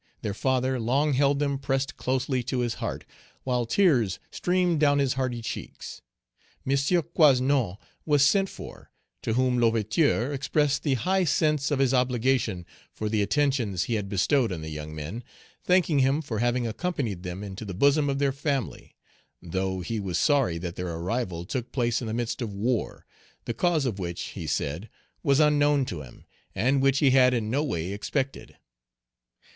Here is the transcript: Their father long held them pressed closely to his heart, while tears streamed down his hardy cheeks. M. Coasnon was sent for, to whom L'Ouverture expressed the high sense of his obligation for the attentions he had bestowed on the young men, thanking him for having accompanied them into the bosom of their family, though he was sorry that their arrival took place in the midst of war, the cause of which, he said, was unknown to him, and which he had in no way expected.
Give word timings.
Their 0.23 0.33
father 0.33 0.79
long 0.79 1.13
held 1.13 1.37
them 1.37 1.59
pressed 1.59 1.95
closely 1.95 2.41
to 2.45 2.61
his 2.61 2.73
heart, 2.81 3.05
while 3.43 3.67
tears 3.67 4.17
streamed 4.31 4.79
down 4.79 4.97
his 4.97 5.13
hardy 5.13 5.43
cheeks. 5.43 6.01
M. 6.65 6.75
Coasnon 6.75 7.77
was 8.03 8.25
sent 8.25 8.49
for, 8.49 8.89
to 9.21 9.33
whom 9.33 9.59
L'Ouverture 9.59 10.33
expressed 10.33 10.81
the 10.81 10.95
high 10.95 11.23
sense 11.23 11.69
of 11.69 11.77
his 11.77 11.93
obligation 11.93 12.65
for 12.91 13.09
the 13.09 13.21
attentions 13.21 13.83
he 13.83 13.93
had 13.93 14.09
bestowed 14.09 14.51
on 14.51 14.63
the 14.63 14.71
young 14.71 14.95
men, 14.95 15.23
thanking 15.63 15.99
him 15.99 16.23
for 16.23 16.39
having 16.39 16.65
accompanied 16.65 17.21
them 17.21 17.43
into 17.43 17.63
the 17.63 17.75
bosom 17.75 18.09
of 18.09 18.17
their 18.17 18.31
family, 18.33 18.95
though 19.39 19.81
he 19.81 19.99
was 19.99 20.17
sorry 20.17 20.57
that 20.57 20.77
their 20.77 20.91
arrival 20.95 21.45
took 21.45 21.71
place 21.71 22.01
in 22.01 22.07
the 22.07 22.13
midst 22.15 22.41
of 22.41 22.51
war, 22.55 23.05
the 23.45 23.53
cause 23.53 23.85
of 23.85 23.99
which, 23.99 24.29
he 24.29 24.47
said, 24.47 24.89
was 25.21 25.39
unknown 25.39 25.85
to 25.85 26.01
him, 26.01 26.25
and 26.55 26.81
which 26.81 26.97
he 26.97 27.11
had 27.11 27.35
in 27.35 27.51
no 27.51 27.63
way 27.63 27.91
expected. 27.93 28.57